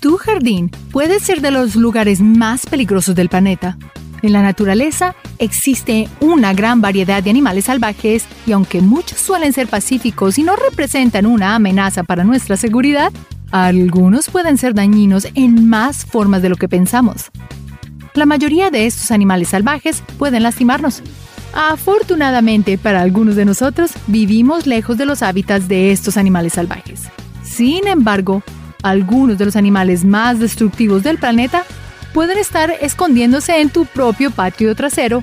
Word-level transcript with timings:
Tu 0.00 0.16
jardín 0.16 0.70
puede 0.92 1.18
ser 1.18 1.40
de 1.40 1.50
los 1.50 1.74
lugares 1.74 2.20
más 2.20 2.66
peligrosos 2.66 3.16
del 3.16 3.28
planeta. 3.28 3.76
En 4.22 4.32
la 4.32 4.42
naturaleza 4.42 5.16
existe 5.38 6.08
una 6.20 6.52
gran 6.52 6.80
variedad 6.80 7.22
de 7.22 7.30
animales 7.30 7.64
salvajes 7.64 8.24
y 8.46 8.52
aunque 8.52 8.80
muchos 8.80 9.18
suelen 9.18 9.52
ser 9.52 9.66
pacíficos 9.66 10.38
y 10.38 10.44
no 10.44 10.54
representan 10.54 11.26
una 11.26 11.54
amenaza 11.54 12.04
para 12.04 12.22
nuestra 12.22 12.56
seguridad, 12.56 13.12
algunos 13.50 14.28
pueden 14.30 14.56
ser 14.56 14.74
dañinos 14.74 15.26
en 15.34 15.68
más 15.68 16.04
formas 16.04 16.42
de 16.42 16.48
lo 16.48 16.56
que 16.56 16.68
pensamos. 16.68 17.30
La 18.14 18.26
mayoría 18.26 18.70
de 18.70 18.86
estos 18.86 19.10
animales 19.10 19.48
salvajes 19.48 20.02
pueden 20.18 20.42
lastimarnos. 20.44 21.02
Afortunadamente 21.54 22.78
para 22.78 23.00
algunos 23.00 23.34
de 23.36 23.46
nosotros 23.46 23.92
vivimos 24.06 24.66
lejos 24.66 24.96
de 24.98 25.06
los 25.06 25.22
hábitats 25.22 25.66
de 25.66 25.90
estos 25.90 26.16
animales 26.16 26.52
salvajes. 26.52 27.02
Sin 27.42 27.86
embargo, 27.88 28.42
algunos 28.82 29.38
de 29.38 29.44
los 29.44 29.56
animales 29.56 30.04
más 30.04 30.38
destructivos 30.38 31.02
del 31.02 31.18
planeta 31.18 31.64
pueden 32.12 32.38
estar 32.38 32.72
escondiéndose 32.80 33.60
en 33.60 33.70
tu 33.70 33.86
propio 33.86 34.30
patio 34.30 34.74
trasero. 34.74 35.22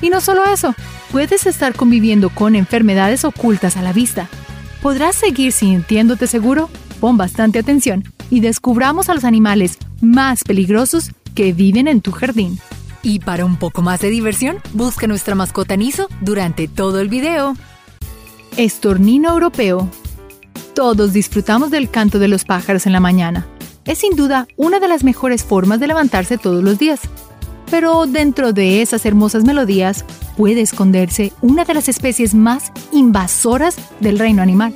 Y 0.00 0.10
no 0.10 0.20
solo 0.20 0.44
eso, 0.44 0.74
puedes 1.10 1.46
estar 1.46 1.74
conviviendo 1.74 2.30
con 2.30 2.56
enfermedades 2.56 3.24
ocultas 3.24 3.76
a 3.76 3.82
la 3.82 3.92
vista. 3.92 4.28
¿Podrás 4.80 5.14
seguir 5.14 5.52
sintiéndote 5.52 6.26
seguro? 6.26 6.68
Pon 7.00 7.16
bastante 7.16 7.58
atención 7.58 8.04
y 8.30 8.40
descubramos 8.40 9.08
a 9.08 9.14
los 9.14 9.24
animales 9.24 9.78
más 10.00 10.42
peligrosos 10.44 11.12
que 11.34 11.52
viven 11.52 11.88
en 11.88 12.00
tu 12.00 12.12
jardín. 12.12 12.58
Y 13.02 13.18
para 13.18 13.44
un 13.44 13.56
poco 13.56 13.82
más 13.82 14.00
de 14.00 14.10
diversión, 14.10 14.58
busca 14.72 15.06
nuestra 15.06 15.34
mascota 15.34 15.76
Niso 15.76 16.08
durante 16.20 16.68
todo 16.68 17.00
el 17.00 17.08
video. 17.08 17.54
Estornino 18.56 19.30
europeo 19.30 19.88
todos 20.74 21.12
disfrutamos 21.12 21.70
del 21.70 21.90
canto 21.90 22.18
de 22.18 22.28
los 22.28 22.44
pájaros 22.44 22.86
en 22.86 22.92
la 22.92 23.00
mañana. 23.00 23.46
Es 23.84 23.98
sin 23.98 24.16
duda 24.16 24.46
una 24.56 24.80
de 24.80 24.88
las 24.88 25.04
mejores 25.04 25.44
formas 25.44 25.80
de 25.80 25.86
levantarse 25.86 26.38
todos 26.38 26.62
los 26.62 26.78
días. 26.78 27.00
Pero 27.70 28.06
dentro 28.06 28.52
de 28.52 28.82
esas 28.82 29.06
hermosas 29.06 29.44
melodías 29.44 30.04
puede 30.36 30.60
esconderse 30.60 31.32
una 31.40 31.64
de 31.64 31.74
las 31.74 31.88
especies 31.88 32.34
más 32.34 32.72
invasoras 32.92 33.76
del 34.00 34.18
reino 34.18 34.42
animal. 34.42 34.74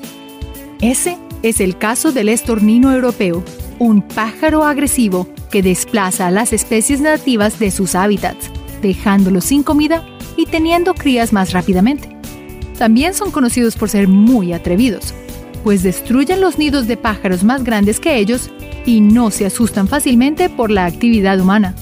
Ese 0.81 1.19
es 1.43 1.61
el 1.61 1.79
caso 1.79 2.13
del 2.13 2.29
estornino 2.29 2.93
europeo, 2.93 3.45
un 3.79 4.03
pájaro 4.03 4.65
agresivo 4.65 5.29
que 5.51 5.63
desplaza 5.63 6.27
a 6.27 6.31
las 6.31 6.53
especies 6.53 7.01
nativas 7.01 7.59
de 7.59 7.71
sus 7.71 7.95
hábitats, 7.95 8.51
dejándolos 8.83 9.45
sin 9.45 9.63
comida 9.63 10.07
y 10.37 10.47
teniendo 10.47 10.95
crías 10.95 11.33
más 11.33 11.53
rápidamente. 11.53 12.17
También 12.79 13.15
son 13.15 13.31
conocidos 13.31 13.77
por 13.77 13.89
ser 13.89 14.09
muy 14.09 14.53
atrevidos, 14.53 15.15
pues 15.67 15.83
destruyen 15.83 16.41
los 16.41 16.59
nidos 16.59 16.87
de 16.87 16.97
pájaros 16.97 17.43
más 17.43 17.65
grandes 17.65 17.99
que 17.99 18.19
ellos 18.19 18.53
y 18.85 19.01
no 19.01 19.33
se 19.33 19.47
asustan 19.47 19.89
fácilmente 19.89 20.49
por 20.49 20.71
la 20.71 20.85
actividad 20.85 21.41
humana. 21.41 21.75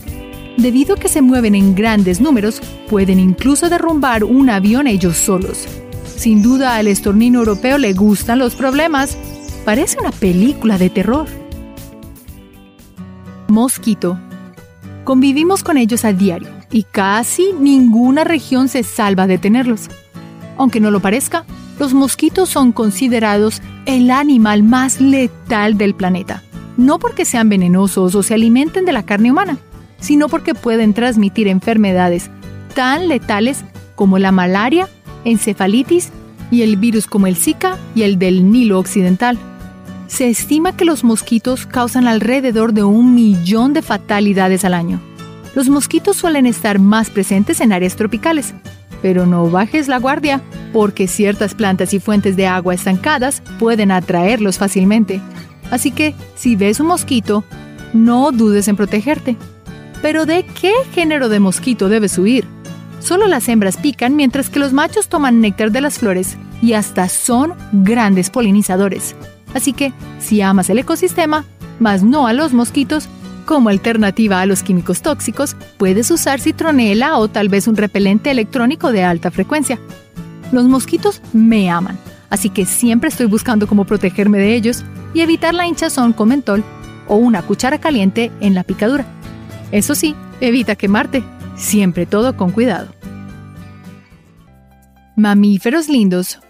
Debido 0.57 0.95
a 0.95 0.99
que 0.99 1.11
se 1.11 1.21
mueven 1.21 1.55
en 1.55 1.75
grandes 1.75 2.19
números, 2.19 2.63
pueden 2.89 3.21
incluso 3.21 3.69
derrumbar 3.69 4.25
un 4.25 4.49
avión 4.49 4.87
ellos 4.87 5.19
solos. 5.19 5.69
Sin 6.07 6.43
duda 6.43 6.77
al 6.77 6.87
estornino 6.87 7.41
europeo 7.41 7.77
le 7.77 7.93
gustan 7.93 8.39
los 8.39 8.55
problemas. 8.55 9.19
Parece 9.67 9.99
una 10.01 10.13
película 10.13 10.79
de 10.79 10.89
terror. 10.89 11.27
Mosquito. 13.49 14.19
Convivimos 15.05 15.63
con 15.63 15.77
ellos 15.77 16.07
a 16.07 16.15
diario 16.15 16.49
y 16.71 16.85
casi 16.85 17.53
ninguna 17.53 18.25
región 18.25 18.69
se 18.69 18.83
salva 18.83 19.27
de 19.27 19.37
tenerlos. 19.37 19.91
Aunque 20.57 20.81
no 20.81 20.91
lo 20.91 21.01
parezca, 21.01 21.45
los 21.79 21.95
mosquitos 21.95 22.49
son 22.49 22.73
considerados 22.73 23.61
el 23.87 24.11
animal 24.11 24.63
más 24.63 25.01
letal 25.01 25.77
del 25.77 25.95
planeta. 25.95 26.43
No 26.77 26.99
porque 26.99 27.25
sean 27.25 27.49
venenosos 27.49 28.15
o 28.15 28.23
se 28.23 28.35
alimenten 28.35 28.85
de 28.85 28.93
la 28.93 29.05
carne 29.05 29.31
humana, 29.31 29.59
sino 30.01 30.29
porque 30.29 30.55
pueden 30.55 30.95
transmitir 30.95 31.49
enfermedades 31.49 32.31
tan 32.75 33.09
letales 33.09 33.65
como 33.95 34.19
la 34.19 34.33
malaria, 34.33 34.89
encefalitis 35.25 36.11
y 36.51 36.63
el 36.63 36.77
virus 36.77 37.07
como 37.07 37.27
el 37.27 37.37
Zika 37.37 37.79
y 37.95 38.03
el 38.03 38.19
del 38.19 38.51
Nilo 38.51 38.79
Occidental. 38.79 39.39
Se 40.07 40.29
estima 40.29 40.77
que 40.77 40.85
los 40.85 41.03
mosquitos 41.03 41.67
causan 41.67 42.07
alrededor 42.07 42.73
de 42.73 42.85
un 42.85 43.15
millón 43.15 43.73
de 43.73 43.83
fatalidades 43.83 44.65
al 44.65 44.75
año. 44.75 45.01
Los 45.55 45.69
mosquitos 45.69 46.17
suelen 46.17 46.47
estar 46.47 46.79
más 46.79 47.11
presentes 47.11 47.61
en 47.61 47.73
áreas 47.73 47.97
tropicales, 47.97 48.55
pero 49.05 49.27
no 49.27 49.51
bajes 49.51 49.87
la 49.87 49.99
guardia, 49.99 50.41
porque 50.73 51.09
ciertas 51.09 51.53
plantas 51.53 51.93
y 51.93 52.01
fuentes 52.01 52.37
de 52.37 52.47
agua 52.47 52.73
estancadas 52.73 53.43
pueden 53.59 53.91
atraerlos 53.91 54.57
fácilmente. 54.57 55.21
Así 55.71 55.91
que, 55.91 56.15
si 56.37 56.57
ves 56.57 56.81
un 56.81 56.87
mosquito, 56.87 57.45
no 57.93 58.33
dudes 58.33 58.67
en 58.67 58.77
protegerte. 58.77 59.37
Pero 60.01 60.25
¿de 60.25 60.47
qué 60.59 60.73
género 60.95 61.29
de 61.29 61.39
mosquito 61.39 61.91
debes 61.91 62.17
huir? 62.17 62.47
Solo 62.99 63.27
las 63.27 63.47
hembras 63.51 63.77
pican 63.77 64.17
mientras 64.17 64.49
que 64.49 64.59
los 64.59 64.73
machos 64.73 65.09
toman 65.09 65.43
néctar 65.43 65.71
de 65.71 65.83
las 65.83 65.99
flores 65.99 66.39
y 66.63 66.73
hasta 66.73 67.11
son 67.11 67.53
grandes 67.73 68.31
polinizadores. 68.31 69.15
Así 69.53 69.75
que, 69.75 69.93
si 70.19 70.41
amas 70.41 70.71
el 70.71 70.79
ecosistema, 70.79 71.45
mas 71.79 72.03
no 72.03 72.27
a 72.27 72.33
los 72.33 72.55
mosquitos, 72.55 73.11
como 73.45 73.69
alternativa 73.69 74.41
a 74.41 74.47
los 74.47 74.63
químicos 74.63 75.03
tóxicos, 75.03 75.57
puedes 75.79 76.11
usar 76.11 76.41
citronela 76.41 77.19
o 77.19 77.29
tal 77.29 77.49
vez 77.49 77.69
un 77.69 77.77
repelente 77.77 78.31
electrónico 78.31 78.93
de 78.93 79.05
alta 79.05 79.31
frecuencia. 79.31 79.79
Los 80.53 80.65
mosquitos 80.65 81.21
me 81.33 81.71
aman, 81.71 81.99
así 82.31 82.51
que 82.51 82.67
siempre 82.67 83.09
estoy 83.09 83.27
buscando 83.27 83.67
cómo 83.67 83.85
protegerme 83.85 84.39
de 84.39 84.55
ellos 84.55 84.85
y 85.15 85.21
evitar 85.21 85.55
la 85.55 85.67
hinchazón 85.67 86.13
con 86.13 86.29
mentol 86.29 86.65
o 87.07 87.17
una 87.17 87.43
cuchara 87.43 87.79
caliente 87.79 88.31
en 88.41 88.55
la 88.55 88.65
picadura. 88.65 89.07
Eso 89.73 89.95
sí, 89.95 90.15
evita 90.41 90.77
quemarte, 90.77 91.23
siempre 91.57 92.07
todo 92.07 92.37
con 92.37 92.51
cuidado. 92.51 92.89
Mamíferos 95.17 95.89
lindos. 95.89 96.41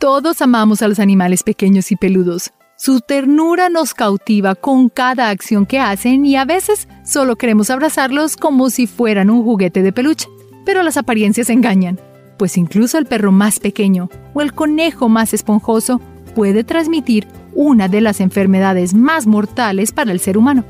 Todos 0.00 0.40
amamos 0.42 0.82
a 0.82 0.88
los 0.88 0.98
animales 0.98 1.42
pequeños 1.42 1.92
y 1.92 1.96
peludos. 1.96 2.52
Su 2.76 3.00
ternura 3.00 3.68
nos 3.68 3.94
cautiva 3.94 4.56
con 4.56 4.88
cada 4.88 5.30
acción 5.30 5.64
que 5.64 5.78
hacen 5.78 6.26
y 6.26 6.34
a 6.34 6.44
veces 6.44 6.88
solo 7.04 7.36
queremos 7.36 7.70
abrazarlos 7.70 8.36
como 8.36 8.68
si 8.68 8.88
fueran 8.88 9.30
un 9.30 9.44
juguete 9.44 9.82
de 9.82 9.92
peluche. 9.92 10.28
Pero 10.66 10.82
las 10.82 10.96
apariencias 10.96 11.50
engañan, 11.50 12.00
pues 12.36 12.56
incluso 12.56 12.98
el 12.98 13.06
perro 13.06 13.30
más 13.30 13.60
pequeño 13.60 14.10
o 14.34 14.40
el 14.42 14.52
conejo 14.54 15.08
más 15.08 15.32
esponjoso 15.34 16.00
puede 16.34 16.64
transmitir 16.64 17.28
una 17.54 17.86
de 17.86 18.00
las 18.00 18.20
enfermedades 18.20 18.92
más 18.92 19.28
mortales 19.28 19.92
para 19.92 20.10
el 20.10 20.18
ser 20.18 20.36
humano. 20.36 20.64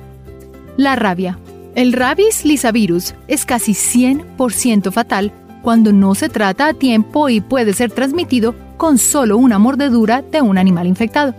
La 0.76 0.96
rabia. 0.96 1.38
El 1.74 1.94
rabies 1.94 2.44
lisavirus 2.44 3.14
es 3.28 3.46
casi 3.46 3.72
100% 3.72 4.92
fatal 4.92 5.32
cuando 5.62 5.90
no 5.90 6.14
se 6.14 6.28
trata 6.28 6.68
a 6.68 6.74
tiempo 6.74 7.30
y 7.30 7.40
puede 7.40 7.72
ser 7.72 7.90
transmitido 7.90 8.54
con 8.76 8.98
solo 8.98 9.38
una 9.38 9.58
mordedura 9.58 10.20
de 10.20 10.42
un 10.42 10.58
animal 10.58 10.86
infectado. 10.86 11.34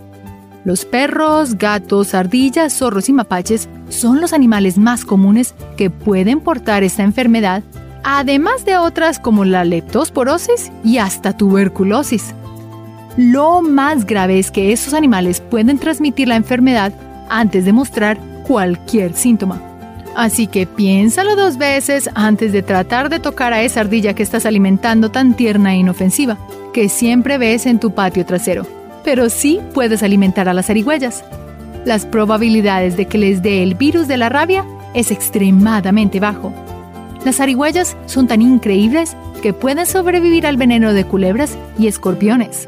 Los 0.66 0.84
perros, 0.84 1.60
gatos, 1.60 2.16
ardillas, 2.16 2.74
zorros 2.74 3.08
y 3.08 3.14
mapaches 3.14 3.70
son 3.90 4.20
los 4.20 4.34
animales 4.34 4.80
más 4.80 5.06
comunes 5.06 5.54
que 5.78 5.92
pueden 5.92 6.40
portar 6.40 6.84
esta 6.84 7.04
enfermedad, 7.04 7.62
además 8.04 8.66
de 8.66 8.78
otras 8.78 9.20
como 9.20 9.46
la 9.46 9.64
leptosporosis 9.64 10.72
y 10.84 10.98
hasta 10.98 11.38
tuberculosis. 11.38 12.34
Lo 13.16 13.62
más 13.62 14.08
grave 14.08 14.40
es 14.40 14.50
que 14.50 14.74
esos 14.74 14.96
animales 14.96 15.40
pueden 15.40 15.78
transmitir 15.78 16.28
la 16.28 16.36
enfermedad 16.36 16.92
antes 17.30 17.64
de 17.64 17.72
mostrar 17.72 18.18
cualquier 18.48 19.14
síntoma. 19.14 19.62
Así 20.16 20.48
que 20.48 20.66
piénsalo 20.66 21.36
dos 21.36 21.60
veces 21.60 22.10
antes 22.16 22.52
de 22.54 22.64
tratar 22.64 23.10
de 23.10 23.20
tocar 23.20 23.54
a 23.54 23.62
esa 23.62 23.82
ardilla 23.82 24.16
que 24.16 24.24
estás 24.24 24.48
alimentando 24.48 25.12
tan 25.12 25.36
tierna 25.36 25.76
e 25.76 25.78
inofensiva, 25.78 26.40
que 26.74 26.90
siempre 26.90 27.38
ves 27.38 27.68
en 27.68 27.80
tu 27.80 27.94
patio 27.94 28.26
trasero 28.26 28.66
pero 29.06 29.30
sí 29.30 29.62
puedes 29.74 30.04
alimentar 30.04 30.50
a 30.50 30.54
las 30.54 30.66
zarigüeyas. 30.66 31.24
Las 31.86 32.08
probabilidades 32.08 32.98
de 32.98 33.06
que 33.06 33.20
les 33.20 33.44
dé 33.44 33.62
el 33.62 33.76
virus 33.76 34.08
de 34.08 34.18
la 34.18 34.28
rabia 34.30 34.66
es 34.96 35.12
extremadamente 35.12 36.20
bajo. 36.20 36.52
Las 37.24 37.38
zarigüeyas 37.38 37.96
son 38.08 38.28
tan 38.28 38.42
increíbles 38.42 39.16
que 39.44 39.54
pueden 39.54 39.86
sobrevivir 39.86 40.48
al 40.48 40.58
veneno 40.58 40.94
de 40.94 41.06
culebras 41.06 41.56
y 41.78 41.88
escorpiones. 41.88 42.68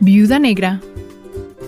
Viuda 0.00 0.38
negra. 0.38 0.80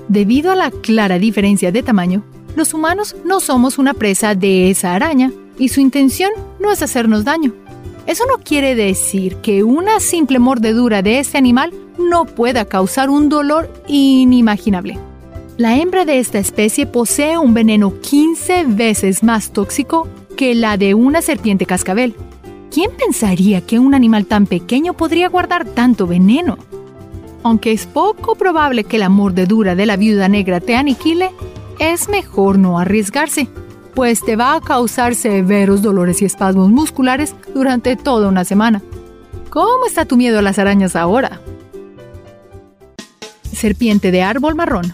Debido 0.08 0.50
a 0.50 0.56
la 0.56 0.70
clara 0.70 1.18
diferencia 1.18 1.70
de 1.70 1.82
tamaño, 1.82 2.24
los 2.56 2.72
humanos 2.72 3.14
no 3.24 3.40
somos 3.40 3.78
una 3.78 3.92
presa 3.92 4.34
de 4.34 4.70
esa 4.70 4.94
araña 4.94 5.30
y 5.58 5.68
su 5.68 5.80
intención 5.80 6.30
no 6.58 6.72
es 6.72 6.82
hacernos 6.82 7.24
daño. 7.24 7.52
Eso 8.06 8.24
no 8.26 8.42
quiere 8.42 8.74
decir 8.74 9.36
que 9.36 9.62
una 9.62 10.00
simple 10.00 10.38
mordedura 10.38 11.02
de 11.02 11.18
este 11.18 11.36
animal 11.36 11.72
no 12.08 12.26
pueda 12.26 12.64
causar 12.64 13.10
un 13.10 13.28
dolor 13.28 13.70
inimaginable. 13.86 14.98
La 15.56 15.76
hembra 15.76 16.04
de 16.04 16.18
esta 16.18 16.38
especie 16.38 16.86
posee 16.86 17.36
un 17.36 17.52
veneno 17.52 18.00
15 18.00 18.64
veces 18.64 19.22
más 19.22 19.52
tóxico 19.52 20.08
que 20.36 20.54
la 20.54 20.76
de 20.78 20.94
una 20.94 21.20
serpiente 21.20 21.66
cascabel. 21.66 22.14
¿Quién 22.70 22.90
pensaría 22.96 23.60
que 23.60 23.78
un 23.78 23.94
animal 23.94 24.26
tan 24.26 24.46
pequeño 24.46 24.94
podría 24.94 25.28
guardar 25.28 25.66
tanto 25.66 26.06
veneno? 26.06 26.56
Aunque 27.42 27.72
es 27.72 27.86
poco 27.86 28.36
probable 28.36 28.84
que 28.84 28.98
la 28.98 29.08
mordedura 29.08 29.74
de 29.74 29.86
la 29.86 29.96
viuda 29.96 30.28
negra 30.28 30.60
te 30.60 30.76
aniquile, 30.76 31.30
es 31.78 32.08
mejor 32.08 32.58
no 32.58 32.78
arriesgarse, 32.78 33.48
pues 33.94 34.22
te 34.22 34.36
va 34.36 34.54
a 34.54 34.60
causar 34.60 35.14
severos 35.14 35.82
dolores 35.82 36.22
y 36.22 36.24
espasmos 36.24 36.70
musculares 36.70 37.34
durante 37.54 37.96
toda 37.96 38.28
una 38.28 38.44
semana. 38.44 38.82
¿Cómo 39.50 39.86
está 39.86 40.04
tu 40.04 40.16
miedo 40.16 40.38
a 40.38 40.42
las 40.42 40.58
arañas 40.58 40.96
ahora? 40.96 41.40
Serpiente 43.60 44.10
de 44.10 44.22
árbol 44.22 44.54
marrón. 44.54 44.90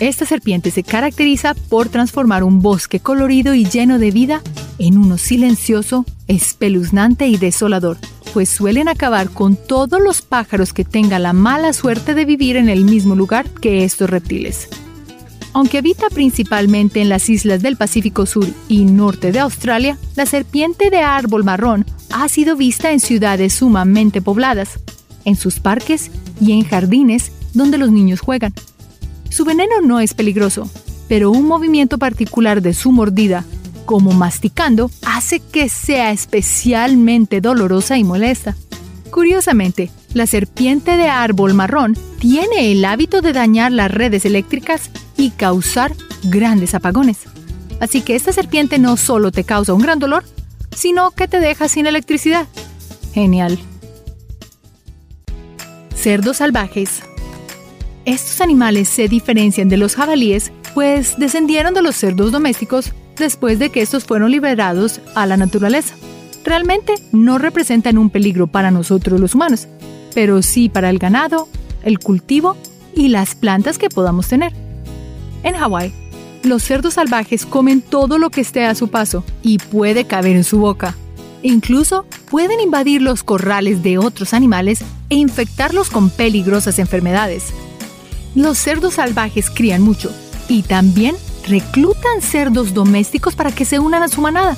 Esta 0.00 0.26
serpiente 0.26 0.70
se 0.70 0.82
caracteriza 0.82 1.54
por 1.54 1.88
transformar 1.88 2.44
un 2.44 2.60
bosque 2.60 3.00
colorido 3.00 3.54
y 3.54 3.64
lleno 3.64 3.98
de 3.98 4.10
vida 4.10 4.42
en 4.78 4.98
uno 4.98 5.16
silencioso, 5.16 6.04
espeluznante 6.28 7.26
y 7.26 7.38
desolador, 7.38 7.96
pues 8.34 8.50
suelen 8.50 8.86
acabar 8.88 9.30
con 9.30 9.56
todos 9.56 9.98
los 9.98 10.20
pájaros 10.20 10.74
que 10.74 10.84
tengan 10.84 11.22
la 11.22 11.32
mala 11.32 11.72
suerte 11.72 12.12
de 12.12 12.26
vivir 12.26 12.56
en 12.56 12.68
el 12.68 12.84
mismo 12.84 13.14
lugar 13.14 13.48
que 13.48 13.82
estos 13.82 14.10
reptiles. 14.10 14.68
Aunque 15.54 15.78
habita 15.78 16.10
principalmente 16.10 17.00
en 17.00 17.08
las 17.08 17.30
islas 17.30 17.62
del 17.62 17.78
Pacífico 17.78 18.26
Sur 18.26 18.46
y 18.68 18.84
norte 18.84 19.32
de 19.32 19.40
Australia, 19.40 19.96
la 20.16 20.26
serpiente 20.26 20.90
de 20.90 20.98
árbol 20.98 21.44
marrón 21.44 21.86
ha 22.10 22.28
sido 22.28 22.56
vista 22.56 22.92
en 22.92 23.00
ciudades 23.00 23.54
sumamente 23.54 24.20
pobladas, 24.20 24.78
en 25.24 25.36
sus 25.36 25.60
parques 25.60 26.10
y 26.42 26.52
en 26.52 26.64
jardines 26.64 27.32
donde 27.54 27.78
los 27.78 27.90
niños 27.90 28.20
juegan. 28.20 28.54
Su 29.30 29.44
veneno 29.44 29.80
no 29.82 30.00
es 30.00 30.14
peligroso, 30.14 30.68
pero 31.08 31.30
un 31.30 31.46
movimiento 31.46 31.98
particular 31.98 32.62
de 32.62 32.74
su 32.74 32.92
mordida, 32.92 33.44
como 33.84 34.12
masticando, 34.12 34.90
hace 35.06 35.40
que 35.40 35.68
sea 35.68 36.12
especialmente 36.12 37.40
dolorosa 37.40 37.98
y 37.98 38.04
molesta. 38.04 38.56
Curiosamente, 39.10 39.90
la 40.14 40.26
serpiente 40.26 40.96
de 40.96 41.08
árbol 41.08 41.54
marrón 41.54 41.96
tiene 42.18 42.72
el 42.72 42.84
hábito 42.84 43.22
de 43.22 43.32
dañar 43.32 43.72
las 43.72 43.90
redes 43.90 44.24
eléctricas 44.24 44.90
y 45.16 45.30
causar 45.30 45.94
grandes 46.24 46.74
apagones. 46.74 47.18
Así 47.80 48.02
que 48.02 48.14
esta 48.14 48.32
serpiente 48.32 48.78
no 48.78 48.96
solo 48.96 49.32
te 49.32 49.44
causa 49.44 49.72
un 49.72 49.82
gran 49.82 49.98
dolor, 49.98 50.24
sino 50.76 51.10
que 51.12 51.28
te 51.28 51.40
deja 51.40 51.68
sin 51.68 51.86
electricidad. 51.86 52.46
Genial. 53.12 53.58
Cerdos 55.94 56.38
salvajes 56.38 57.02
estos 58.04 58.40
animales 58.40 58.88
se 58.88 59.08
diferencian 59.08 59.68
de 59.68 59.76
los 59.76 59.94
jabalíes, 59.94 60.52
pues 60.74 61.16
descendieron 61.18 61.74
de 61.74 61.82
los 61.82 61.96
cerdos 61.96 62.32
domésticos 62.32 62.92
después 63.16 63.58
de 63.58 63.70
que 63.70 63.82
estos 63.82 64.04
fueron 64.04 64.30
liberados 64.30 65.00
a 65.14 65.26
la 65.26 65.36
naturaleza. 65.36 65.94
Realmente 66.44 66.94
no 67.12 67.38
representan 67.38 67.98
un 67.98 68.10
peligro 68.10 68.46
para 68.46 68.70
nosotros 68.70 69.20
los 69.20 69.34
humanos, 69.34 69.68
pero 70.14 70.42
sí 70.42 70.68
para 70.68 70.90
el 70.90 70.98
ganado, 70.98 71.48
el 71.82 71.98
cultivo 71.98 72.56
y 72.94 73.08
las 73.08 73.34
plantas 73.34 73.78
que 73.78 73.90
podamos 73.90 74.28
tener. 74.28 74.52
En 75.42 75.54
Hawái, 75.54 75.92
los 76.42 76.62
cerdos 76.62 76.94
salvajes 76.94 77.44
comen 77.44 77.82
todo 77.82 78.18
lo 78.18 78.30
que 78.30 78.40
esté 78.40 78.64
a 78.64 78.74
su 78.74 78.88
paso 78.88 79.24
y 79.42 79.58
puede 79.58 80.06
caber 80.06 80.36
en 80.36 80.44
su 80.44 80.58
boca. 80.58 80.96
Incluso 81.42 82.06
pueden 82.30 82.60
invadir 82.60 83.02
los 83.02 83.22
corrales 83.22 83.82
de 83.82 83.98
otros 83.98 84.34
animales 84.34 84.82
e 85.10 85.16
infectarlos 85.16 85.90
con 85.90 86.10
peligrosas 86.10 86.78
enfermedades. 86.78 87.52
Los 88.34 88.58
cerdos 88.58 88.94
salvajes 88.94 89.50
crían 89.50 89.82
mucho 89.82 90.12
y 90.48 90.62
también 90.62 91.16
reclutan 91.48 92.22
cerdos 92.22 92.74
domésticos 92.74 93.34
para 93.34 93.52
que 93.52 93.64
se 93.64 93.78
unan 93.78 94.02
a 94.02 94.08
su 94.08 94.20
manada, 94.20 94.56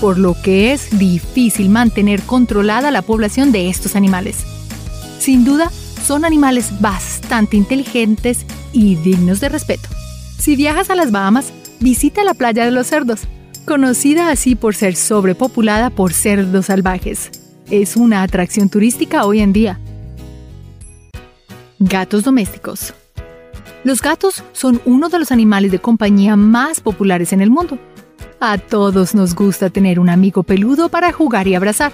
por 0.00 0.18
lo 0.18 0.34
que 0.42 0.72
es 0.72 0.98
difícil 0.98 1.68
mantener 1.68 2.22
controlada 2.22 2.90
la 2.90 3.02
población 3.02 3.52
de 3.52 3.68
estos 3.68 3.94
animales. 3.96 4.38
Sin 5.18 5.44
duda, 5.44 5.70
son 6.06 6.24
animales 6.24 6.80
bastante 6.80 7.56
inteligentes 7.56 8.46
y 8.72 8.96
dignos 8.96 9.40
de 9.40 9.50
respeto. 9.50 9.88
Si 10.38 10.56
viajas 10.56 10.88
a 10.88 10.94
las 10.94 11.10
Bahamas, 11.12 11.52
visita 11.78 12.24
la 12.24 12.34
playa 12.34 12.64
de 12.64 12.70
los 12.70 12.86
cerdos, 12.86 13.20
conocida 13.66 14.30
así 14.30 14.54
por 14.54 14.74
ser 14.74 14.96
sobrepopulada 14.96 15.90
por 15.90 16.14
cerdos 16.14 16.66
salvajes. 16.66 17.30
Es 17.70 17.96
una 17.96 18.22
atracción 18.22 18.70
turística 18.70 19.24
hoy 19.26 19.40
en 19.40 19.52
día. 19.52 19.78
Gatos 21.78 22.24
domésticos. 22.24 22.94
Los 23.82 24.02
gatos 24.02 24.44
son 24.52 24.80
uno 24.84 25.08
de 25.08 25.18
los 25.18 25.32
animales 25.32 25.72
de 25.72 25.78
compañía 25.78 26.36
más 26.36 26.80
populares 26.80 27.32
en 27.32 27.40
el 27.40 27.48
mundo. 27.48 27.78
A 28.38 28.58
todos 28.58 29.14
nos 29.14 29.34
gusta 29.34 29.70
tener 29.70 29.98
un 29.98 30.10
amigo 30.10 30.42
peludo 30.42 30.90
para 30.90 31.12
jugar 31.12 31.48
y 31.48 31.54
abrazar. 31.54 31.90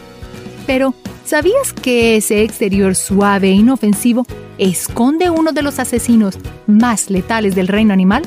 Pero, 0.66 0.94
¿sabías 1.24 1.72
que 1.72 2.16
ese 2.16 2.42
exterior 2.42 2.96
suave 2.96 3.50
e 3.50 3.52
inofensivo 3.52 4.26
esconde 4.58 5.30
uno 5.30 5.52
de 5.52 5.62
los 5.62 5.78
asesinos 5.78 6.38
más 6.66 7.08
letales 7.08 7.54
del 7.54 7.68
reino 7.68 7.92
animal? 7.92 8.22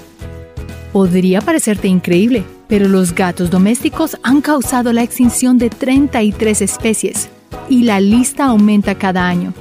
Podría 0.94 1.42
parecerte 1.42 1.90
increíble, 1.90 2.46
pero 2.70 2.88
los 2.88 3.14
gatos 3.14 3.50
domésticos 3.50 4.18
han 4.24 4.40
causado 4.40 4.94
la 4.94 5.04
extinción 5.04 5.58
de 5.58 5.70
33 5.70 6.62
especies 6.62 7.30
y 7.70 7.84
la 7.84 8.00
lista 8.00 8.46
aumenta 8.46 8.96
cada 8.96 9.28
año. 9.28 9.54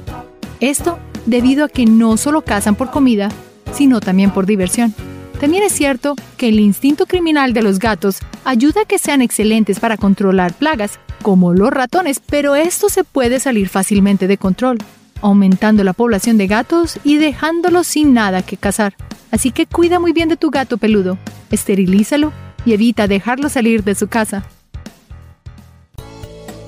Esto 0.61 0.97
debido 1.25 1.65
a 1.65 1.69
que 1.69 1.85
no 1.85 2.15
solo 2.15 2.41
cazan 2.43 2.75
por 2.75 2.91
comida, 2.91 3.29
sino 3.73 3.99
también 3.99 4.31
por 4.31 4.45
diversión. 4.45 4.93
También 5.39 5.63
es 5.63 5.71
cierto 5.71 6.15
que 6.35 6.49
el 6.49 6.59
instinto 6.59 7.05
criminal 7.05 7.53
de 7.53 7.61
los 7.61 7.79
gatos 7.79 8.17
ayuda 8.43 8.81
a 8.81 8.85
que 8.85 8.99
sean 8.99 9.21
excelentes 9.21 9.79
para 9.79 9.95
controlar 9.95 10.53
plagas, 10.53 10.99
como 11.21 11.53
los 11.53 11.69
ratones, 11.69 12.21
pero 12.25 12.55
esto 12.55 12.89
se 12.89 13.05
puede 13.05 13.39
salir 13.39 13.69
fácilmente 13.69 14.27
de 14.27 14.37
control, 14.37 14.79
aumentando 15.21 15.83
la 15.83 15.93
población 15.93 16.37
de 16.37 16.47
gatos 16.47 16.99
y 17.05 17.17
dejándolos 17.17 17.87
sin 17.87 18.13
nada 18.13 18.41
que 18.41 18.57
cazar. 18.57 18.95
Así 19.31 19.51
que 19.51 19.65
cuida 19.65 19.99
muy 19.99 20.11
bien 20.11 20.27
de 20.27 20.37
tu 20.37 20.49
gato 20.49 20.77
peludo, 20.77 21.17
esterilízalo 21.51 22.33
y 22.65 22.73
evita 22.73 23.07
dejarlo 23.07 23.47
salir 23.47 23.83
de 23.83 23.95
su 23.95 24.07
casa. 24.07 24.43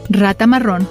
Rata 0.09 0.47
marrón. 0.47 0.87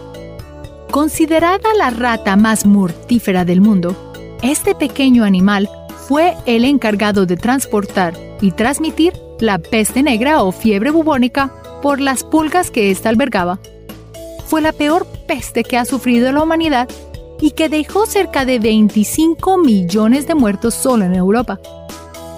Considerada 0.90 1.72
la 1.78 1.90
rata 1.90 2.36
más 2.36 2.66
mortífera 2.66 3.44
del 3.44 3.60
mundo, 3.60 4.12
este 4.42 4.74
pequeño 4.74 5.24
animal 5.24 5.68
fue 6.10 6.36
el 6.44 6.64
encargado 6.64 7.24
de 7.24 7.36
transportar 7.36 8.14
y 8.40 8.50
transmitir 8.50 9.12
la 9.38 9.60
peste 9.60 10.02
negra 10.02 10.42
o 10.42 10.50
fiebre 10.50 10.90
bubónica 10.90 11.52
por 11.82 12.00
las 12.00 12.24
pulgas 12.24 12.72
que 12.72 12.90
ésta 12.90 13.10
albergaba. 13.10 13.60
Fue 14.46 14.60
la 14.60 14.72
peor 14.72 15.06
peste 15.28 15.62
que 15.62 15.78
ha 15.78 15.84
sufrido 15.84 16.32
la 16.32 16.42
humanidad 16.42 16.88
y 17.40 17.52
que 17.52 17.68
dejó 17.68 18.06
cerca 18.06 18.44
de 18.44 18.58
25 18.58 19.58
millones 19.58 20.26
de 20.26 20.34
muertos 20.34 20.74
solo 20.74 21.04
en 21.04 21.14
Europa. 21.14 21.60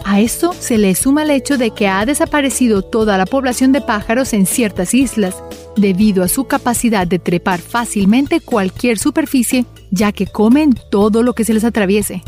A 0.05 0.21
esto 0.21 0.53
se 0.53 0.77
le 0.77 0.95
suma 0.95 1.23
el 1.23 1.31
hecho 1.31 1.57
de 1.57 1.71
que 1.71 1.89
ha 1.89 2.05
desaparecido 2.05 2.83
toda 2.83 3.17
la 3.17 3.25
población 3.25 3.73
de 3.73 3.81
pájaros 3.81 4.35
en 4.35 4.45
ciertas 4.45 4.93
islas, 4.93 5.43
debido 5.77 6.23
a 6.23 6.29
su 6.29 6.45
capacidad 6.45 7.07
de 7.07 7.19
trepar 7.19 7.61
fácilmente 7.61 8.41
cualquier 8.41 8.99
superficie, 8.99 9.65
ya 9.91 10.13
que 10.13 10.27
comen 10.27 10.75
todo 10.91 11.23
lo 11.23 11.33
que 11.33 11.47
se 11.47 11.55
les 11.55 11.65
atraviese. 11.65 12.23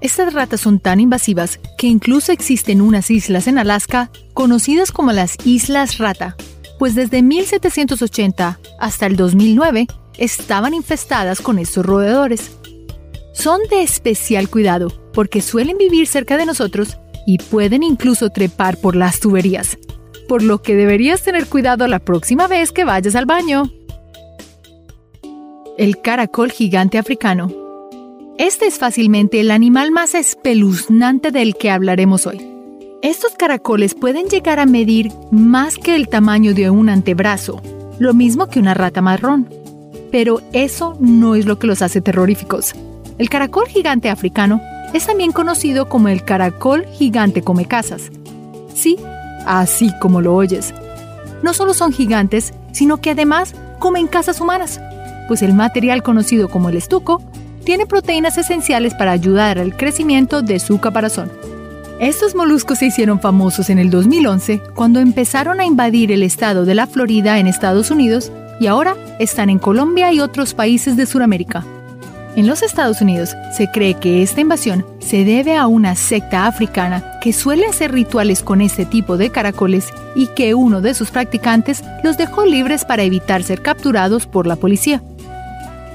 Estas 0.00 0.32
ratas 0.32 0.62
son 0.62 0.80
tan 0.80 0.98
invasivas 0.98 1.60
que 1.76 1.86
incluso 1.86 2.32
existen 2.32 2.80
unas 2.80 3.10
islas 3.10 3.46
en 3.46 3.58
Alaska 3.58 4.10
conocidas 4.32 4.92
como 4.92 5.12
las 5.12 5.36
Islas 5.44 5.98
Rata, 5.98 6.36
pues 6.78 6.94
desde 6.94 7.22
1780 7.22 8.58
hasta 8.78 9.06
el 9.06 9.16
2009 9.16 9.86
estaban 10.16 10.72
infestadas 10.72 11.42
con 11.42 11.58
estos 11.58 11.84
roedores. 11.84 12.52
Son 13.34 13.60
de 13.70 13.82
especial 13.82 14.48
cuidado 14.48 14.88
porque 15.12 15.42
suelen 15.42 15.76
vivir 15.76 16.06
cerca 16.06 16.38
de 16.38 16.46
nosotros 16.46 16.96
y 17.26 17.36
pueden 17.36 17.82
incluso 17.82 18.30
trepar 18.30 18.78
por 18.78 18.96
las 18.96 19.20
tuberías, 19.20 19.76
por 20.28 20.42
lo 20.42 20.62
que 20.62 20.74
deberías 20.76 21.22
tener 21.22 21.46
cuidado 21.46 21.86
la 21.86 21.98
próxima 21.98 22.46
vez 22.46 22.72
que 22.72 22.84
vayas 22.84 23.16
al 23.16 23.26
baño. 23.26 23.70
El 25.76 26.00
caracol 26.00 26.50
gigante 26.50 26.96
africano 26.96 27.69
este 28.40 28.66
es 28.66 28.78
fácilmente 28.78 29.38
el 29.38 29.50
animal 29.50 29.90
más 29.90 30.14
espeluznante 30.14 31.30
del 31.30 31.56
que 31.56 31.70
hablaremos 31.70 32.26
hoy. 32.26 32.40
Estos 33.02 33.32
caracoles 33.32 33.94
pueden 33.94 34.28
llegar 34.28 34.58
a 34.58 34.64
medir 34.64 35.12
más 35.30 35.76
que 35.76 35.94
el 35.94 36.08
tamaño 36.08 36.54
de 36.54 36.70
un 36.70 36.88
antebrazo, 36.88 37.60
lo 37.98 38.14
mismo 38.14 38.46
que 38.46 38.58
una 38.58 38.72
rata 38.72 39.02
marrón. 39.02 39.46
Pero 40.10 40.40
eso 40.54 40.96
no 41.00 41.34
es 41.34 41.44
lo 41.44 41.58
que 41.58 41.66
los 41.66 41.82
hace 41.82 42.00
terroríficos. 42.00 42.72
El 43.18 43.28
caracol 43.28 43.68
gigante 43.68 44.08
africano 44.08 44.58
es 44.94 45.06
también 45.06 45.32
conocido 45.32 45.90
como 45.90 46.08
el 46.08 46.24
caracol 46.24 46.86
gigante 46.86 47.42
come 47.42 47.66
casas. 47.66 48.10
Sí, 48.74 48.96
así 49.44 49.92
como 50.00 50.22
lo 50.22 50.34
oyes. 50.34 50.72
No 51.42 51.52
solo 51.52 51.74
son 51.74 51.92
gigantes, 51.92 52.54
sino 52.72 53.02
que 53.02 53.10
además 53.10 53.54
comen 53.78 54.06
casas 54.06 54.40
humanas, 54.40 54.80
pues 55.28 55.42
el 55.42 55.52
material 55.52 56.02
conocido 56.02 56.48
como 56.48 56.70
el 56.70 56.78
estuco 56.78 57.22
tiene 57.64 57.86
proteínas 57.86 58.38
esenciales 58.38 58.94
para 58.94 59.12
ayudar 59.12 59.58
al 59.58 59.76
crecimiento 59.76 60.42
de 60.42 60.58
su 60.58 60.80
caparazón. 60.80 61.30
Estos 62.00 62.34
moluscos 62.34 62.78
se 62.78 62.86
hicieron 62.86 63.20
famosos 63.20 63.68
en 63.68 63.78
el 63.78 63.90
2011 63.90 64.62
cuando 64.74 65.00
empezaron 65.00 65.60
a 65.60 65.66
invadir 65.66 66.12
el 66.12 66.22
estado 66.22 66.64
de 66.64 66.74
la 66.74 66.86
Florida 66.86 67.38
en 67.38 67.46
Estados 67.46 67.90
Unidos 67.90 68.32
y 68.58 68.68
ahora 68.68 68.96
están 69.18 69.50
en 69.50 69.58
Colombia 69.58 70.12
y 70.12 70.20
otros 70.20 70.54
países 70.54 70.96
de 70.96 71.06
Sudamérica. 71.06 71.64
En 72.36 72.46
los 72.46 72.62
Estados 72.62 73.00
Unidos 73.00 73.34
se 73.56 73.70
cree 73.70 73.94
que 73.94 74.22
esta 74.22 74.40
invasión 74.40 74.86
se 75.00 75.24
debe 75.24 75.56
a 75.56 75.66
una 75.66 75.96
secta 75.96 76.46
africana 76.46 77.18
que 77.20 77.32
suele 77.32 77.66
hacer 77.66 77.92
rituales 77.92 78.42
con 78.42 78.60
este 78.60 78.86
tipo 78.86 79.16
de 79.16 79.30
caracoles 79.30 79.88
y 80.14 80.28
que 80.28 80.54
uno 80.54 80.80
de 80.80 80.94
sus 80.94 81.10
practicantes 81.10 81.82
los 82.04 82.16
dejó 82.16 82.46
libres 82.46 82.84
para 82.84 83.02
evitar 83.02 83.42
ser 83.42 83.62
capturados 83.62 84.26
por 84.26 84.46
la 84.46 84.56
policía. 84.56 85.02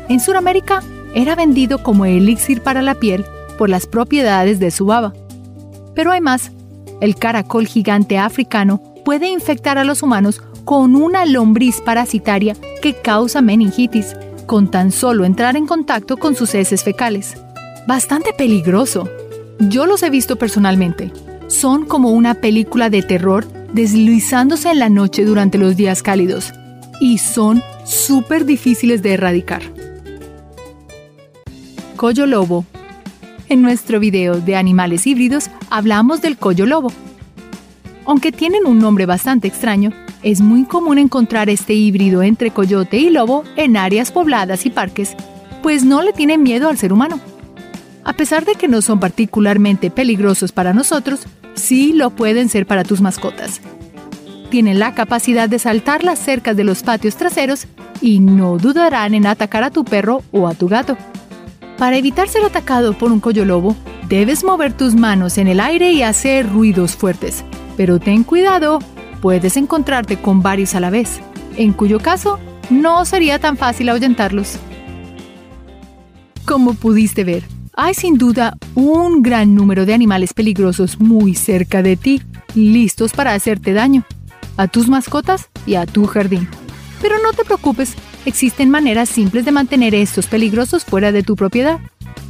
En 0.09 0.19
Sudamérica 0.19 0.83
era 1.15 1.35
vendido 1.35 1.81
como 1.81 2.05
elixir 2.05 2.61
para 2.61 2.81
la 2.81 2.95
piel 2.95 3.25
por 3.57 3.69
las 3.69 3.87
propiedades 3.87 4.59
de 4.59 4.69
su 4.69 4.85
baba. 4.85 5.13
Pero 5.95 6.11
hay 6.11 6.21
más. 6.21 6.51
El 7.01 7.15
caracol 7.15 7.67
gigante 7.67 8.17
africano 8.17 8.81
puede 9.03 9.27
infectar 9.27 9.77
a 9.77 9.83
los 9.83 10.03
humanos 10.03 10.41
con 10.65 10.95
una 10.95 11.25
lombriz 11.25 11.81
parasitaria 11.81 12.55
que 12.81 12.93
causa 12.93 13.41
meningitis 13.41 14.15
con 14.45 14.69
tan 14.69 14.91
solo 14.91 15.25
entrar 15.25 15.55
en 15.55 15.65
contacto 15.65 16.17
con 16.17 16.35
sus 16.35 16.53
heces 16.53 16.83
fecales. 16.83 17.35
Bastante 17.87 18.33
peligroso. 18.33 19.09
Yo 19.59 19.85
los 19.85 20.03
he 20.03 20.09
visto 20.09 20.35
personalmente. 20.35 21.11
Son 21.47 21.85
como 21.85 22.11
una 22.11 22.35
película 22.35 22.89
de 22.89 23.03
terror 23.03 23.45
deslizándose 23.73 24.71
en 24.71 24.79
la 24.79 24.89
noche 24.89 25.23
durante 25.23 25.57
los 25.57 25.75
días 25.75 26.03
cálidos. 26.03 26.53
Y 26.99 27.19
son 27.19 27.61
súper 27.85 28.45
difíciles 28.45 29.01
de 29.01 29.13
erradicar. 29.13 29.61
Collo 31.95 32.25
lobo. 32.25 32.65
En 33.47 33.61
nuestro 33.61 34.01
video 34.01 34.41
de 34.41 34.57
animales 34.57 35.07
híbridos 35.07 35.49
hablamos 35.69 36.21
del 36.21 36.37
collo 36.37 36.65
lobo. 36.65 36.91
Aunque 38.05 38.33
tienen 38.33 38.65
un 38.65 38.79
nombre 38.79 39.05
bastante 39.05 39.47
extraño, 39.47 39.91
es 40.21 40.41
muy 40.41 40.65
común 40.65 40.97
encontrar 40.97 41.49
este 41.49 41.73
híbrido 41.73 42.21
entre 42.21 42.51
coyote 42.51 42.97
y 42.97 43.09
lobo 43.11 43.45
en 43.55 43.77
áreas 43.77 44.11
pobladas 44.11 44.65
y 44.65 44.71
parques, 44.71 45.15
pues 45.63 45.85
no 45.85 46.01
le 46.01 46.11
tienen 46.11 46.43
miedo 46.43 46.67
al 46.67 46.77
ser 46.77 46.91
humano. 46.91 47.17
A 48.03 48.11
pesar 48.11 48.43
de 48.43 48.55
que 48.55 48.67
no 48.67 48.81
son 48.81 48.99
particularmente 48.99 49.89
peligrosos 49.89 50.51
para 50.51 50.73
nosotros, 50.73 51.21
sí 51.53 51.93
lo 51.93 52.09
pueden 52.09 52.49
ser 52.49 52.67
para 52.67 52.83
tus 52.83 52.99
mascotas. 52.99 53.61
Tienen 54.49 54.79
la 54.79 54.93
capacidad 54.95 55.47
de 55.47 55.59
saltar 55.59 56.03
las 56.03 56.19
cercas 56.19 56.57
de 56.57 56.65
los 56.65 56.83
patios 56.83 57.15
traseros 57.15 57.67
y 58.01 58.19
no 58.19 58.57
dudarán 58.57 59.13
en 59.13 59.25
atacar 59.25 59.63
a 59.63 59.71
tu 59.71 59.85
perro 59.85 60.23
o 60.33 60.49
a 60.49 60.55
tu 60.55 60.67
gato. 60.67 60.97
Para 61.77 61.97
evitar 61.97 62.29
ser 62.29 62.43
atacado 62.45 62.97
por 62.97 63.11
un 63.11 63.21
lobo, 63.47 63.75
debes 64.07 64.43
mover 64.43 64.71
tus 64.71 64.95
manos 64.95 65.37
en 65.37 65.47
el 65.47 65.59
aire 65.59 65.91
y 65.91 66.03
hacer 66.03 66.49
ruidos 66.49 66.95
fuertes. 66.95 67.43
Pero 67.75 67.99
ten 67.99 68.23
cuidado 68.23 68.79
puedes 69.21 69.57
encontrarte 69.57 70.17
con 70.17 70.41
varios 70.41 70.75
a 70.75 70.79
la 70.79 70.89
vez, 70.89 71.19
en 71.57 71.73
cuyo 71.73 71.99
caso 71.99 72.39
no 72.69 73.05
sería 73.05 73.39
tan 73.39 73.57
fácil 73.57 73.89
ahuyentarlos. 73.89 74.57
Como 76.45 76.75
pudiste 76.75 77.23
ver, 77.23 77.43
hay 77.73 77.93
sin 77.93 78.17
duda 78.17 78.55
un 78.75 79.21
gran 79.21 79.55
número 79.55 79.85
de 79.85 79.93
animales 79.93 80.33
peligrosos 80.33 80.99
muy 80.99 81.35
cerca 81.35 81.81
de 81.81 81.97
ti, 81.97 82.21
listos 82.53 83.11
para 83.11 83.33
hacerte 83.33 83.73
daño, 83.73 84.05
a 84.55 84.67
tus 84.67 84.87
mascotas 84.87 85.49
y 85.65 85.75
a 85.75 85.85
tu 85.85 86.05
jardín. 86.05 86.47
Pero 87.01 87.15
no 87.21 87.33
te 87.33 87.43
preocupes, 87.43 87.95
existen 88.25 88.69
maneras 88.69 89.09
simples 89.09 89.45
de 89.45 89.51
mantener 89.51 89.95
estos 89.95 90.27
peligrosos 90.27 90.83
fuera 90.85 91.11
de 91.11 91.23
tu 91.23 91.35
propiedad. 91.35 91.79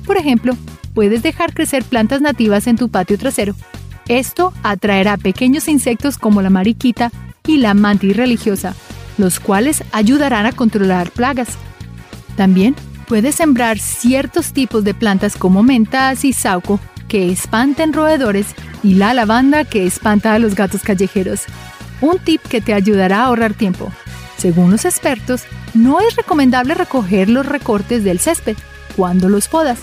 Por 0.06 0.18
ejemplo, 0.18 0.56
puedes 0.94 1.24
dejar 1.24 1.54
crecer 1.54 1.84
plantas 1.84 2.22
nativas 2.22 2.68
en 2.68 2.78
tu 2.78 2.90
patio 2.90 3.18
trasero 3.18 3.56
esto 4.08 4.54
atraerá 4.62 5.18
pequeños 5.18 5.68
insectos 5.68 6.18
como 6.18 6.42
la 6.42 6.52
mariquita 6.52 7.12
y 7.48 7.58
la 7.58 7.74
mantis 7.74 8.16
religiosa, 8.16 8.76
los 9.18 9.40
cuales 9.40 9.84
ayudarán 9.92 10.46
a 10.46 10.52
controlar 10.52 11.10
plagas. 11.10 11.50
También 12.36 12.76
puedes 13.08 13.36
sembrar 13.36 13.80
ciertos 13.80 14.54
tipos 14.54 14.84
de 14.84 14.94
plantas 14.94 15.36
como 15.36 15.64
mentas 15.64 16.24
y 16.24 16.34
sauco 16.34 16.80
que 17.08 17.32
espanten 17.32 17.94
roedores 17.94 18.48
y 18.84 18.96
la 18.96 19.14
lavanda 19.14 19.64
que 19.64 19.86
espanta 19.88 20.34
a 20.34 20.40
los 20.40 20.54
gatos 20.54 20.84
callejeros. 20.84 21.44
Un 22.02 22.20
tip 22.20 22.42
que 22.42 22.62
te 22.62 22.74
ayudará 22.74 23.22
a 23.22 23.26
ahorrar 23.26 23.54
tiempo. 23.54 23.92
Según 24.38 24.70
los 24.70 24.86
expertos, 24.86 25.44
no 25.76 26.00
es 26.00 26.16
recomendable 26.16 26.74
recoger 26.74 27.30
los 27.30 27.46
recortes 27.46 28.04
del 28.04 28.20
césped 28.20 28.58
cuando 28.96 29.30
los 29.30 29.48
podas, 29.48 29.80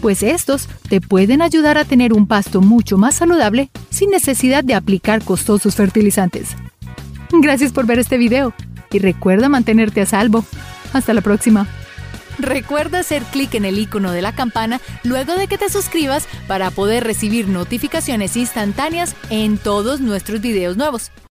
pues 0.00 0.22
estos 0.22 0.68
te 0.88 1.00
pueden 1.00 1.42
ayudar 1.42 1.78
a 1.78 1.84
tener 1.84 2.12
un 2.12 2.26
pasto 2.26 2.60
mucho 2.60 2.98
más 2.98 3.14
saludable 3.14 3.70
sin 3.90 4.10
necesidad 4.10 4.64
de 4.64 4.74
aplicar 4.74 5.22
costosos 5.22 5.76
fertilizantes. 5.76 6.56
Gracias 7.30 7.72
por 7.72 7.86
ver 7.86 7.98
este 7.98 8.18
video 8.18 8.52
y 8.90 8.98
recuerda 8.98 9.48
mantenerte 9.48 10.00
a 10.00 10.06
salvo. 10.06 10.44
Hasta 10.92 11.14
la 11.14 11.20
próxima. 11.20 11.66
Recuerda 12.38 13.00
hacer 13.00 13.22
clic 13.24 13.54
en 13.54 13.64
el 13.64 13.78
icono 13.78 14.12
de 14.12 14.22
la 14.22 14.34
campana 14.34 14.80
luego 15.02 15.34
de 15.34 15.46
que 15.46 15.58
te 15.58 15.68
suscribas 15.68 16.26
para 16.46 16.70
poder 16.70 17.04
recibir 17.04 17.48
notificaciones 17.48 18.36
instantáneas 18.36 19.14
en 19.30 19.58
todos 19.58 20.00
nuestros 20.00 20.40
videos 20.40 20.76
nuevos. 20.76 21.10